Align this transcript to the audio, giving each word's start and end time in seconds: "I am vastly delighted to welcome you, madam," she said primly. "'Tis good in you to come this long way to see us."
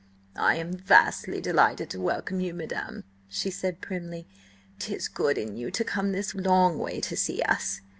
"I 0.39 0.55
am 0.55 0.73
vastly 0.73 1.39
delighted 1.41 1.91
to 1.91 2.01
welcome 2.01 2.39
you, 2.39 2.55
madam," 2.55 3.03
she 3.27 3.51
said 3.51 3.81
primly. 3.81 4.25
"'Tis 4.79 5.07
good 5.07 5.37
in 5.37 5.55
you 5.55 5.69
to 5.69 5.83
come 5.83 6.11
this 6.11 6.33
long 6.33 6.79
way 6.79 6.99
to 7.01 7.15
see 7.15 7.39
us." 7.43 7.81